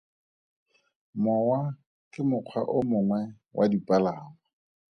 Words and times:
Mowa 1.23 1.59
ke 2.11 2.21
mokgwa 2.29 2.61
o 2.75 2.77
mongwe 2.89 3.19
wa 3.57 3.65
dipalangwa. 3.71 4.31